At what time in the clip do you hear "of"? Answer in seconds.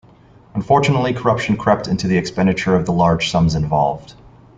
2.75-2.87